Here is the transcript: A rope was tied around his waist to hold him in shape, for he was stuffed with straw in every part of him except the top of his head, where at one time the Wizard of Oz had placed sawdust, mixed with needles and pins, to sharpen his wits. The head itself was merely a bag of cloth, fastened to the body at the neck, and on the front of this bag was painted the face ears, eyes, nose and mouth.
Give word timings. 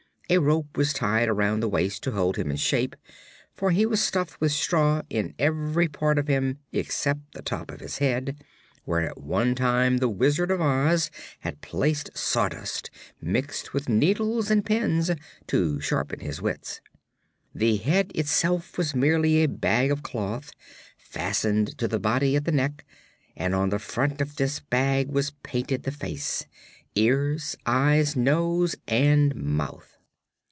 A 0.29 0.37
rope 0.39 0.77
was 0.77 0.93
tied 0.93 1.27
around 1.27 1.61
his 1.61 1.69
waist 1.73 2.03
to 2.03 2.11
hold 2.11 2.37
him 2.37 2.49
in 2.49 2.55
shape, 2.55 2.95
for 3.53 3.71
he 3.71 3.85
was 3.85 3.99
stuffed 4.01 4.39
with 4.39 4.53
straw 4.53 5.01
in 5.09 5.35
every 5.37 5.89
part 5.89 6.17
of 6.17 6.29
him 6.29 6.57
except 6.71 7.33
the 7.33 7.41
top 7.41 7.69
of 7.69 7.81
his 7.81 7.97
head, 7.97 8.41
where 8.85 9.01
at 9.01 9.19
one 9.19 9.55
time 9.55 9.97
the 9.97 10.07
Wizard 10.07 10.49
of 10.49 10.61
Oz 10.61 11.11
had 11.41 11.59
placed 11.59 12.17
sawdust, 12.17 12.89
mixed 13.21 13.73
with 13.73 13.89
needles 13.89 14.49
and 14.49 14.63
pins, 14.65 15.11
to 15.47 15.81
sharpen 15.81 16.21
his 16.21 16.41
wits. 16.41 16.79
The 17.53 17.75
head 17.75 18.13
itself 18.15 18.77
was 18.77 18.95
merely 18.95 19.43
a 19.43 19.49
bag 19.49 19.91
of 19.91 20.01
cloth, 20.01 20.51
fastened 20.97 21.77
to 21.77 21.89
the 21.89 21.99
body 21.99 22.37
at 22.37 22.45
the 22.45 22.53
neck, 22.53 22.85
and 23.35 23.53
on 23.53 23.67
the 23.67 23.79
front 23.79 24.21
of 24.21 24.37
this 24.37 24.61
bag 24.61 25.09
was 25.09 25.31
painted 25.43 25.83
the 25.83 25.91
face 25.91 26.45
ears, 26.95 27.57
eyes, 27.65 28.15
nose 28.15 28.77
and 28.87 29.35
mouth. 29.35 29.89